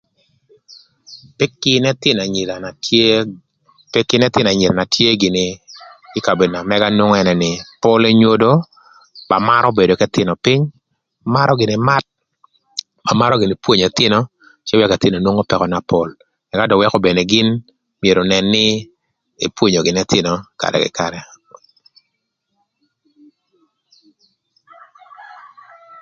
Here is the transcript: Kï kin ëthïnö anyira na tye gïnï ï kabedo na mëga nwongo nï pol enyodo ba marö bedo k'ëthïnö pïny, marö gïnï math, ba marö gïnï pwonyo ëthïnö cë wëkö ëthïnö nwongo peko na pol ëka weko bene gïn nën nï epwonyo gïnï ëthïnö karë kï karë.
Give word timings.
Kï 1.37 1.47
kin 1.61 1.83
ëthïnö 1.91 2.21
anyira 4.49 4.77
na 4.77 4.85
tye 4.95 5.09
gïnï 5.21 5.45
ï 6.17 6.19
kabedo 6.25 6.51
na 6.53 6.67
mëga 6.69 6.87
nwongo 6.97 7.17
nï 7.41 7.51
pol 7.83 8.01
enyodo 8.09 8.51
ba 9.29 9.37
marö 9.47 9.69
bedo 9.77 9.93
k'ëthïnö 9.99 10.31
pïny, 10.43 10.63
marö 11.35 11.51
gïnï 11.59 11.77
math, 11.87 12.07
ba 13.05 13.11
marö 13.21 13.35
gïnï 13.41 13.61
pwonyo 13.63 13.85
ëthïnö 13.89 14.19
cë 14.67 14.75
wëkö 14.79 14.95
ëthïnö 14.97 15.17
nwongo 15.19 15.43
peko 15.49 15.65
na 15.69 15.79
pol 15.89 16.09
ëka 16.51 16.79
weko 16.81 16.97
bene 17.03 17.21
gïn 17.31 17.49
nën 18.29 18.45
nï 18.53 18.65
epwonyo 19.45 19.79
gïnï 19.85 20.01
ëthïnö 20.03 20.31
karë 20.61 20.77
kï 20.83 20.91
karë. 20.99 21.19